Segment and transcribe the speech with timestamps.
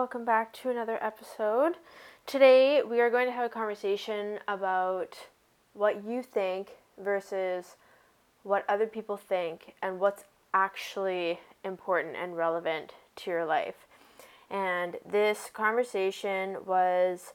[0.00, 1.74] Welcome back to another episode.
[2.24, 5.26] Today we are going to have a conversation about
[5.74, 7.76] what you think versus
[8.42, 10.24] what other people think and what's
[10.54, 13.86] actually important and relevant to your life.
[14.50, 17.34] And this conversation was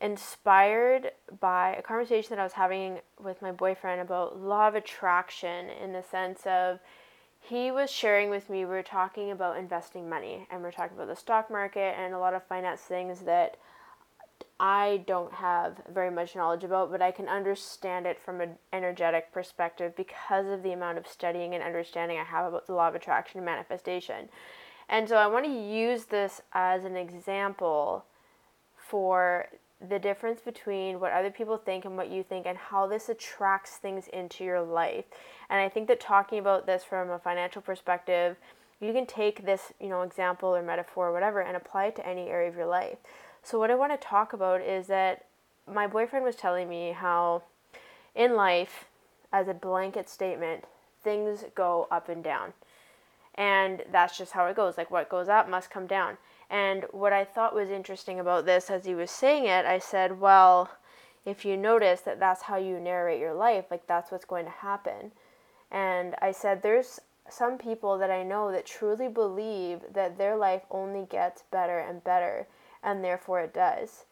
[0.00, 5.70] inspired by a conversation that I was having with my boyfriend about law of attraction
[5.70, 6.78] in the sense of
[7.48, 10.96] he was sharing with me, we were talking about investing money and we are talking
[10.96, 13.56] about the stock market and a lot of finance things that
[14.58, 19.32] I don't have very much knowledge about, but I can understand it from an energetic
[19.32, 22.94] perspective because of the amount of studying and understanding I have about the law of
[22.94, 24.28] attraction and manifestation.
[24.88, 28.06] And so I want to use this as an example
[28.76, 29.48] for
[29.86, 33.76] the difference between what other people think and what you think and how this attracts
[33.76, 35.04] things into your life.
[35.48, 38.36] And I think that talking about this from a financial perspective,
[38.80, 42.06] you can take this, you know, example or metaphor or whatever and apply it to
[42.06, 42.98] any area of your life.
[43.42, 45.26] So what I want to talk about is that
[45.72, 47.42] my boyfriend was telling me how
[48.14, 48.86] in life
[49.32, 50.64] as a blanket statement,
[51.02, 52.52] things go up and down.
[53.34, 54.78] And that's just how it goes.
[54.78, 56.16] Like what goes up must come down.
[56.48, 60.20] And what I thought was interesting about this as he was saying it, I said,
[60.20, 60.70] well,
[61.24, 64.50] if you notice that that's how you narrate your life, like that's what's going to
[64.50, 65.12] happen.
[65.70, 70.62] And I said, there's some people that I know that truly believe that their life
[70.70, 72.46] only gets better and better,
[72.82, 74.04] and therefore it does.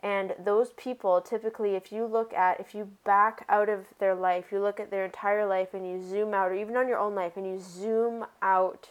[0.00, 4.46] And those people typically, if you look at, if you back out of their life,
[4.52, 7.14] you look at their entire life and you zoom out, or even on your own
[7.14, 8.90] life, and you zoom out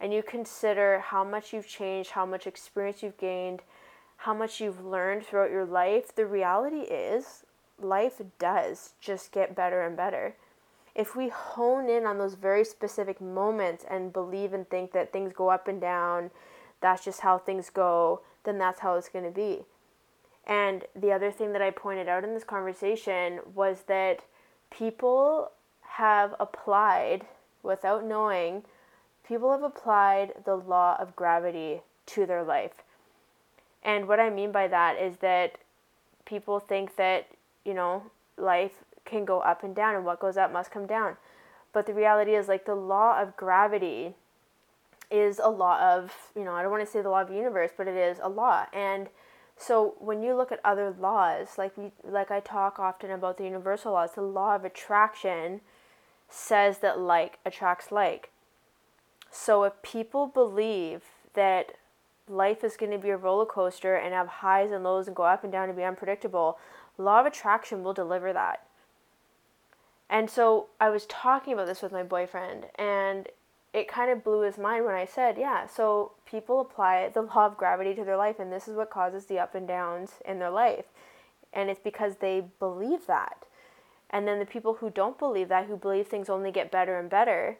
[0.00, 3.62] and you consider how much you've changed, how much experience you've gained,
[4.18, 7.44] how much you've learned throughout your life, the reality is
[7.80, 10.34] life does just get better and better.
[10.94, 15.32] If we hone in on those very specific moments and believe and think that things
[15.32, 16.30] go up and down,
[16.80, 19.62] that's just how things go, then that's how it's going to be.
[20.46, 24.20] And the other thing that I pointed out in this conversation was that
[24.70, 25.50] people
[25.82, 27.24] have applied
[27.62, 28.64] without knowing
[29.26, 32.82] people have applied the law of gravity to their life.
[33.82, 35.56] And what I mean by that is that
[36.24, 37.28] people think that,
[37.64, 38.02] you know,
[38.36, 41.16] life can go up and down and what goes up must come down.
[41.72, 44.14] But the reality is, like, the law of gravity
[45.10, 47.36] is a law of, you know, I don't want to say the law of the
[47.36, 48.66] universe, but it is a law.
[48.72, 49.08] And
[49.56, 53.44] so when you look at other laws, like we like I talk often about the
[53.44, 55.60] universal laws, the law of attraction
[56.28, 58.30] says that like attracts like.
[59.30, 61.02] So if people believe
[61.34, 61.76] that
[62.28, 65.24] life is going to be a roller coaster and have highs and lows and go
[65.24, 66.58] up and down and be unpredictable,
[66.98, 68.66] law of attraction will deliver that.
[70.08, 73.28] And so I was talking about this with my boyfriend and
[73.72, 77.46] it kind of blew his mind when I said, yeah, so people apply the law
[77.46, 80.38] of gravity to their life and this is what causes the up and downs in
[80.38, 80.84] their life.
[81.52, 83.46] And it's because they believe that.
[84.10, 87.10] And then the people who don't believe that, who believe things only get better and
[87.10, 87.58] better,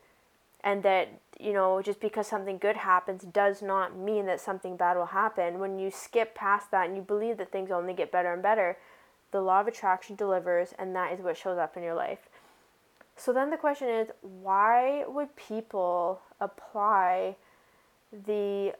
[0.64, 4.96] and that you know just because something good happens does not mean that something bad
[4.96, 8.32] will happen when you skip past that and you believe that things only get better
[8.32, 8.76] and better
[9.30, 12.28] the law of attraction delivers and that is what shows up in your life
[13.16, 17.36] so then the question is why would people apply
[18.26, 18.74] the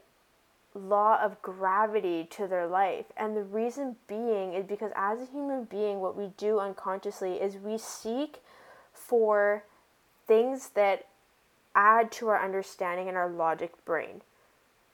[0.73, 5.63] law of gravity to their life and the reason being is because as a human
[5.63, 8.41] being what we do unconsciously is we seek
[8.93, 9.63] for
[10.27, 11.05] things that
[11.75, 14.21] add to our understanding and our logic brain.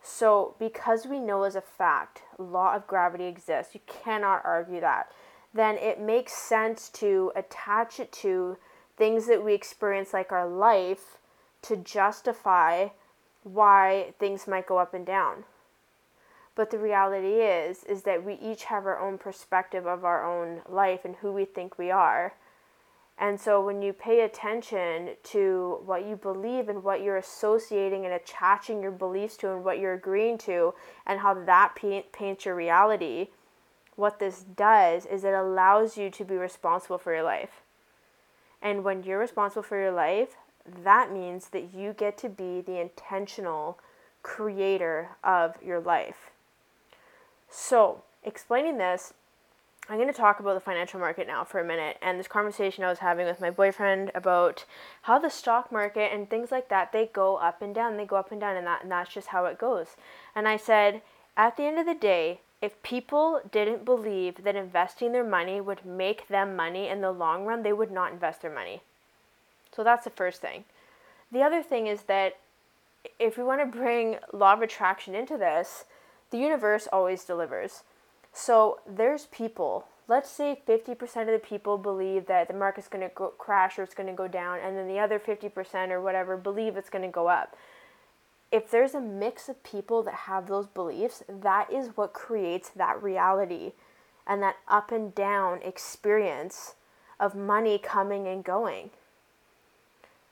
[0.04, 5.12] So, because we know as a fact law of gravity exists, you cannot argue that,
[5.54, 8.58] then it makes sense to attach it to
[9.02, 11.18] things that we experience like our life
[11.64, 12.90] to justify
[13.42, 15.44] why things might go up and down.
[16.54, 20.62] But the reality is is that we each have our own perspective of our own
[20.70, 22.36] life and who we think we are.
[23.18, 28.14] And so when you pay attention to what you believe and what you're associating and
[28.14, 30.76] attaching your beliefs to and what you're agreeing to
[31.08, 33.30] and how that paint, paints your reality,
[33.96, 37.64] what this does is it allows you to be responsible for your life.
[38.62, 40.36] And when you're responsible for your life,
[40.84, 43.80] that means that you get to be the intentional
[44.24, 46.32] creator of your life.
[47.50, 49.14] So, explaining this,
[49.90, 52.84] I'm going to talk about the financial market now for a minute and this conversation
[52.84, 54.64] I was having with my boyfriend about
[55.02, 58.16] how the stock market and things like that they go up and down, they go
[58.16, 59.98] up and down and that and that's just how it goes.
[60.36, 61.02] And I said,
[61.36, 65.86] at the end of the day, if people didn't believe that investing their money would
[65.86, 68.82] make them money in the long run, they would not invest their money.
[69.76, 70.66] So that's the first thing.
[71.32, 72.38] The other thing is that
[73.20, 75.86] if we want to bring law of attraction into this,
[76.30, 77.84] the universe always delivers.
[78.34, 83.32] So there's people, let's say 50% of the people believe that the market's going to
[83.38, 86.78] crash or it's going to go down, and then the other 50% or whatever believe
[86.78, 87.56] it's going to go up.
[88.52, 93.02] If there's a mix of people that have those beliefs, that is what creates that
[93.02, 93.72] reality
[94.28, 96.76] and that up and down experience
[97.20, 98.90] of money coming and going.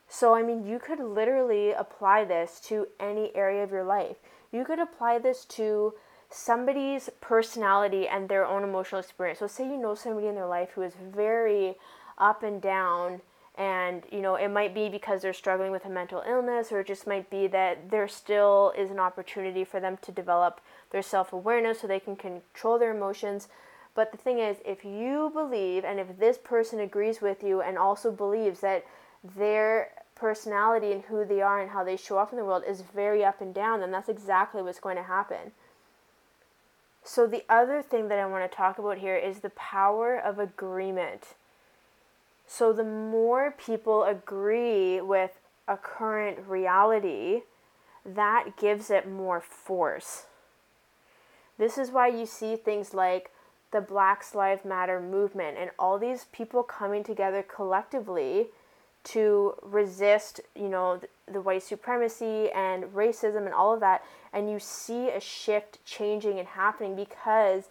[0.10, 4.18] So, I mean, you could literally apply this to any area of your life.
[4.51, 5.94] You could apply this to
[6.31, 9.39] somebody's personality and their own emotional experience.
[9.39, 11.75] So, say you know somebody in their life who is very
[12.18, 13.21] up and down,
[13.60, 16.88] and you know, it might be because they're struggling with a mental illness, or it
[16.88, 20.62] just might be that there still is an opportunity for them to develop
[20.92, 23.50] their self awareness so they can control their emotions.
[23.94, 27.78] But the thing is, if you believe, and if this person agrees with you and
[27.78, 28.86] also believes that
[29.36, 32.82] their personality and who they are and how they show up in the world is
[32.96, 35.52] very up and down, then that's exactly what's going to happen.
[37.04, 40.40] So, the other thing that I want to talk about here is the power of
[40.40, 41.36] agreement.
[42.51, 47.44] So, the more people agree with a current reality,
[48.04, 50.25] that gives it more force.
[51.60, 53.30] This is why you see things like
[53.72, 58.48] the Black Lives Matter movement and all these people coming together collectively
[59.04, 61.00] to resist, you know,
[61.31, 64.04] the, white supremacy and racism and all of that.
[64.34, 67.66] And you see a shift changing and happening because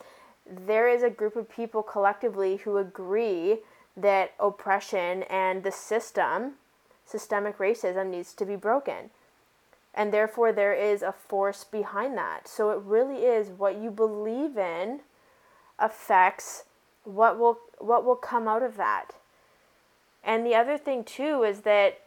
[0.48, 3.58] there is a group of people collectively who agree
[4.00, 6.54] that oppression and the system,
[7.04, 9.10] systemic racism, needs to be broken.
[9.94, 12.46] And therefore, there is a force behind that.
[12.46, 15.00] So it really is what you believe in
[15.78, 16.64] affects
[17.04, 19.12] what will what will come out of that.
[20.22, 22.00] And the other thing too is that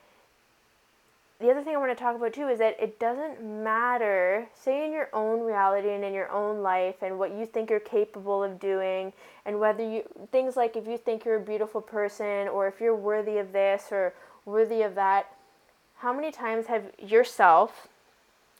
[1.42, 4.86] the other thing I want to talk about too is that it doesn't matter, say
[4.86, 8.44] in your own reality and in your own life and what you think you're capable
[8.44, 9.12] of doing,
[9.46, 12.96] and whether you, things like if you think you're a beautiful person or if you're
[12.96, 14.14] worthy of this or
[14.46, 15.32] worthy of that,
[15.98, 17.88] how many times have yourself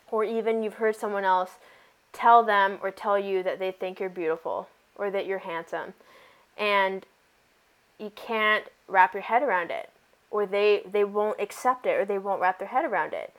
[0.10, 1.52] or even you've heard someone else
[2.14, 5.94] tell them or tell you that they think you're beautiful or that you're handsome?
[6.58, 7.06] And
[8.00, 9.90] you can't wrap your head around it
[10.32, 13.34] or they they won't accept it or they won't wrap their head around it.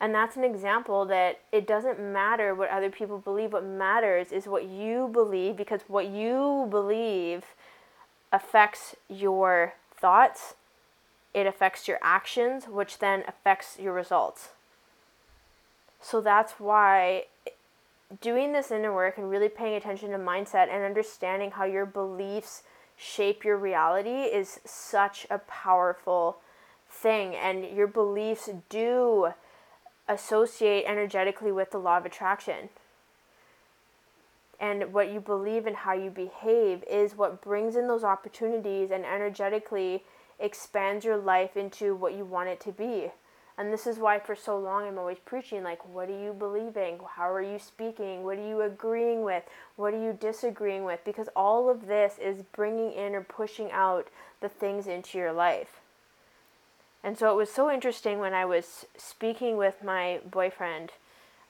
[0.00, 3.52] And that's an example that it doesn't matter what other people believe.
[3.52, 7.46] What matters is what you believe because what you believe
[8.30, 10.54] affects your thoughts.
[11.34, 14.50] It affects your actions which then affects your results.
[16.00, 17.24] So that's why
[18.20, 22.62] doing this inner work and really paying attention to mindset and understanding how your beliefs
[22.98, 26.38] shape your reality is such a powerful
[26.90, 29.32] thing and your beliefs do
[30.08, 32.70] associate energetically with the law of attraction.
[34.58, 39.04] And what you believe and how you behave is what brings in those opportunities and
[39.04, 40.02] energetically
[40.40, 43.12] expands your life into what you want it to be
[43.58, 47.00] and this is why for so long I'm always preaching like, what are you believing?
[47.16, 48.22] How are you speaking?
[48.22, 49.42] What are you agreeing with?
[49.74, 51.00] What are you disagreeing with?
[51.04, 54.06] Because all of this is bringing in or pushing out
[54.40, 55.80] the things into your life.
[57.02, 60.92] And so it was so interesting when I was speaking with my boyfriend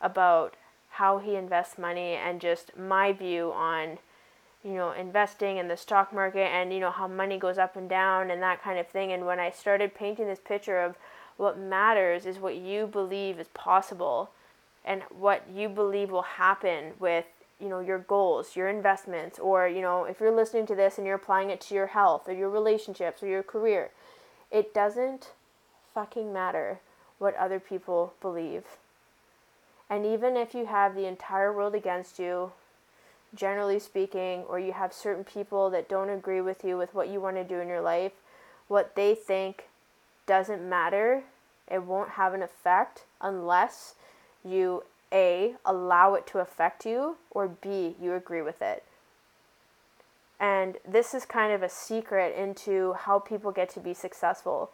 [0.01, 0.55] about
[0.93, 3.99] how he invests money and just my view on
[4.65, 7.89] you know investing in the stock market and you know how money goes up and
[7.89, 10.97] down and that kind of thing and when I started painting this picture of
[11.39, 14.31] what matters is what you believe is possible
[14.85, 17.25] and what you believe will happen with
[17.59, 21.07] you know your goals your investments or you know if you're listening to this and
[21.07, 23.91] you're applying it to your health or your relationships or your career
[24.51, 25.31] it doesn't
[25.95, 26.81] fucking matter
[27.19, 28.65] what other people believe.
[29.91, 32.53] And even if you have the entire world against you
[33.35, 37.21] generally speaking or you have certain people that don't agree with you with what you
[37.21, 38.13] want to do in your life
[38.69, 39.65] what they think
[40.29, 41.25] doesn't matter.
[41.69, 43.97] It won't have an effect unless
[44.45, 48.85] you A, allow it to affect you, or B, you agree with it.
[50.39, 54.71] And this is kind of a secret into how people get to be successful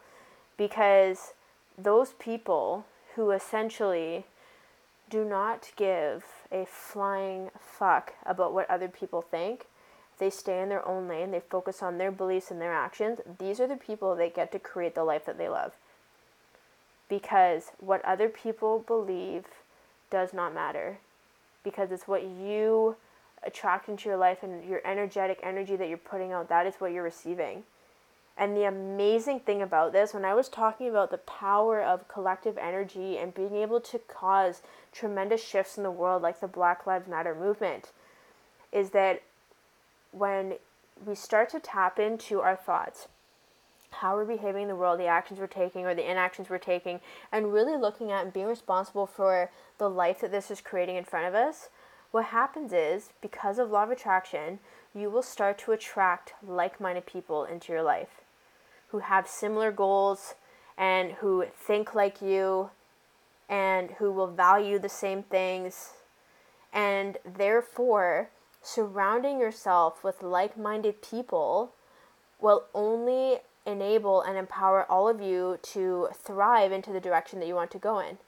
[0.59, 1.33] because
[1.79, 2.85] those people
[3.15, 4.27] who essentially
[5.09, 9.67] do not give a flying fuck about what other people think.
[10.19, 13.21] They stay in their own lane, they focus on their beliefs and their actions.
[13.39, 15.73] These are the people that get to create the life that they love.
[17.09, 19.45] Because what other people believe
[20.11, 20.99] does not matter.
[21.63, 22.97] Because it's what you
[23.43, 26.93] attract into your life and your energetic energy that you're putting out, that is what
[26.93, 27.65] you're receiving.
[28.37, 32.59] And the amazing thing about this, when I was talking about the power of collective
[32.59, 37.07] energy and being able to cause tremendous shifts in the world, like the Black Lives
[37.07, 37.93] Matter movement,
[38.73, 39.23] is that
[40.17, 40.55] when
[41.05, 43.09] we start to tap into our thoughts,
[43.91, 47.01] how we're behaving in the world, the actions we're taking or the inactions we're taking,
[47.33, 51.05] and really looking at and being responsible for the life that this is creating in
[51.05, 51.69] front of us,
[52.11, 54.61] what happens is because of law of attraction,
[54.95, 58.21] you will start to attract like minded people into your life
[58.89, 60.35] who have similar goals
[60.79, 62.71] and who think like you
[63.49, 65.95] and who will value the same things.
[66.73, 68.31] And therefore,
[68.65, 71.73] surrounding yourself with like minded people
[72.41, 77.55] will only enable and empower all of you to thrive into the direction that you
[77.55, 78.19] want to go in.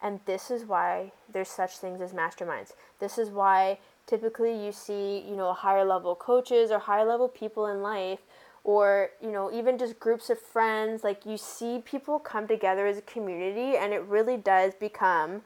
[0.00, 2.72] And this is why there's such things as masterminds.
[2.98, 7.66] This is why typically you see, you know, higher level coaches or higher level people
[7.66, 8.20] in life
[8.64, 12.98] or you know even just groups of friends like you see people come together as
[12.98, 15.42] a community and it really does become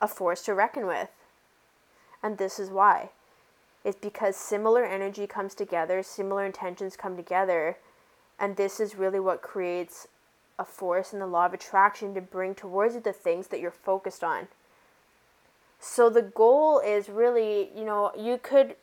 [0.00, 1.08] a force to reckon with
[2.22, 3.10] and this is why.
[3.84, 7.76] It's because similar energy comes together similar intentions come together
[8.38, 10.06] and this is really what creates
[10.58, 13.70] a force in the law of attraction to bring towards you the things that you're
[13.70, 14.48] focused on.
[15.78, 18.76] So the goal is really you know you could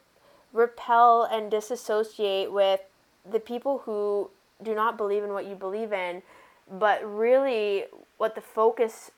[0.53, 2.81] repel and disassociate with
[3.29, 4.29] the people who
[4.63, 6.23] do not believe in what you believe in,
[6.69, 7.85] but really
[8.17, 9.11] what the focus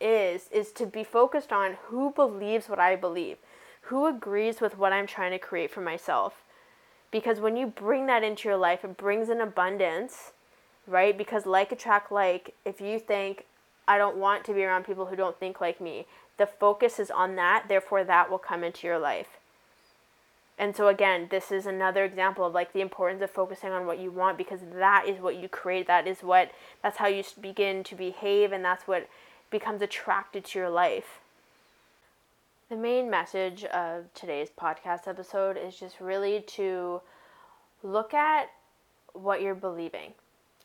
[0.00, 3.38] is is to be focused on who believes what I believe,
[3.82, 6.44] who agrees with what I'm trying to create for myself.
[7.10, 10.32] Because when you bring that into your life, it brings an abundance,
[10.86, 11.16] right?
[11.16, 13.46] Because like attract like, if you think
[13.86, 16.06] I don't want to be around people who don't think like me,
[16.38, 19.38] the focus is on that, therefore that will come into your life
[20.58, 23.98] and so again this is another example of like the importance of focusing on what
[23.98, 26.50] you want because that is what you create that is what
[26.82, 29.08] that's how you begin to behave and that's what
[29.50, 31.20] becomes attracted to your life
[32.68, 37.00] the main message of today's podcast episode is just really to
[37.82, 38.50] look at
[39.12, 40.12] what you're believing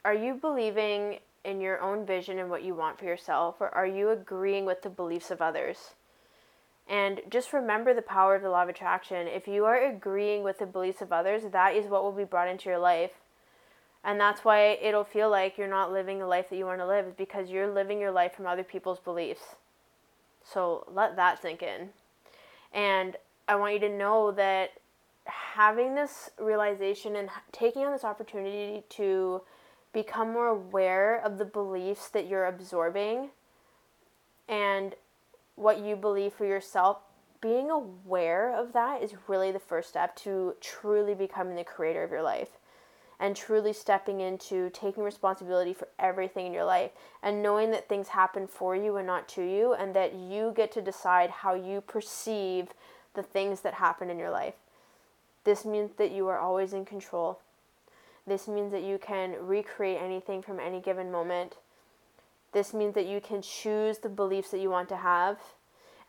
[0.06, 3.88] are you believing in your own vision and what you want for yourself or are
[3.88, 5.96] you agreeing with the beliefs of others
[6.89, 9.27] and just remember the power of the law of attraction.
[9.27, 12.48] If you are agreeing with the beliefs of others, that is what will be brought
[12.48, 13.12] into your life.
[14.04, 16.88] And that's why it'll feel like you're not living the life that you want to
[16.88, 19.56] live, is because you're living your life from other people's beliefs.
[20.54, 21.89] So let that sink in.
[22.74, 23.16] And
[23.48, 24.72] I want you to know that
[25.25, 29.42] having this realization and taking on this opportunity to
[29.94, 33.30] become more aware of the beliefs that you're absorbing
[34.48, 34.96] and
[35.56, 37.00] what you believe for yourself,
[37.42, 42.12] being aware of that is really the first step to truly becoming the creator of
[42.12, 42.58] your life
[43.20, 46.92] and truly stepping into taking responsibility for everything in your life
[47.24, 50.72] and knowing that things happen for you and not to you and that you get
[50.72, 52.68] to decide how you perceive
[53.16, 54.54] the things that happen in your life.
[55.44, 57.40] This means that you are always in control.
[58.28, 61.56] This means that you can recreate anything from any given moment.
[62.52, 65.40] This means that you can choose the beliefs that you want to have.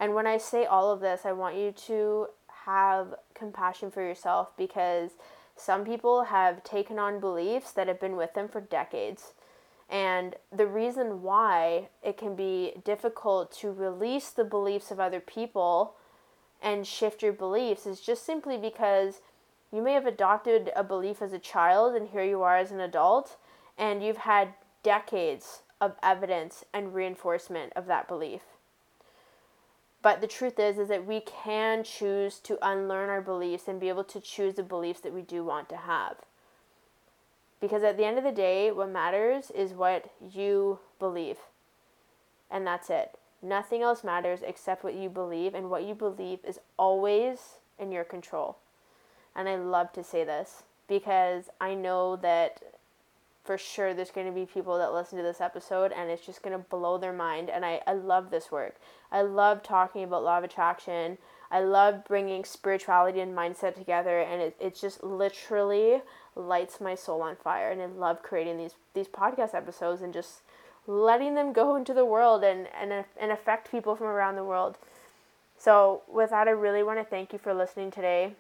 [0.01, 2.29] And when I say all of this, I want you to
[2.67, 5.13] have compassion for yourself because
[5.59, 9.33] some people have taken on beliefs that have been with them for decades.
[9.91, 15.95] And the reason why it can be difficult to release the beliefs of other people
[16.63, 19.21] and shift your beliefs is just simply because
[19.73, 22.81] you may have adopted a belief as a child and here you are as an
[22.81, 23.37] adult
[23.77, 28.43] and you've had decades of evidence and reinforcement of that belief.
[30.01, 33.89] But the truth is is that we can choose to unlearn our beliefs and be
[33.89, 36.17] able to choose the beliefs that we do want to have.
[37.61, 41.39] Because at the end of the day, what matters is what you believe.
[42.51, 43.19] And that's it.
[43.43, 48.05] Nothing else matters except what you believe, and what you believe is always in your
[48.05, 48.59] control.
[49.35, 52.63] And I love to say this because I know that
[53.49, 56.43] for sure there's going to be people that listen to this episode and it's just
[56.43, 57.49] going to blow their mind.
[57.49, 58.77] And I, I love this work.
[59.11, 61.17] I love talking about law of attraction.
[61.51, 64.21] I love bringing spirituality and mindset together.
[64.21, 66.03] And it, it just literally
[66.37, 67.71] lights my soul on fire.
[67.71, 70.43] And I love creating these, these podcast episodes and just
[70.87, 74.77] letting them go into the world and, and, and affect people from around the world.
[75.57, 78.35] So, with that, I really want to thank you for listening today.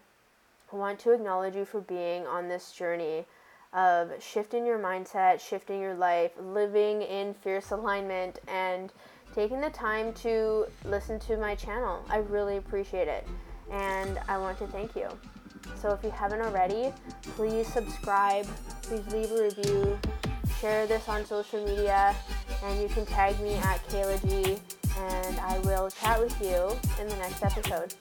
[0.70, 3.24] I want to acknowledge you for being on this journey
[3.72, 8.92] of shifting your mindset, shifting your life, living in fierce alignment, and
[9.34, 12.04] taking the time to listen to my channel.
[12.08, 13.26] I really appreciate it.
[13.70, 15.08] And I want to thank you.
[15.76, 16.92] So if you haven't already,
[17.36, 18.46] please subscribe,
[18.82, 19.98] please leave a review,
[20.60, 22.14] share this on social media,
[22.64, 24.58] and you can tag me at Kehla G,
[24.98, 26.70] and I will chat with you
[27.00, 27.94] in the next episode.